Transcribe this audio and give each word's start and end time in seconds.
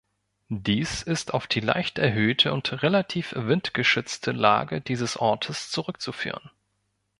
Dies 0.49 1.03
ist 1.03 1.31
auf 1.35 1.45
die 1.45 1.59
leicht 1.59 1.99
erhöhte 1.99 2.53
und 2.53 2.81
relativ 2.81 3.33
windgeschützte 3.37 4.31
Lage 4.31 4.81
dieses 4.81 5.15
Ortes 5.15 5.69
zurückzuführen. 5.69 6.49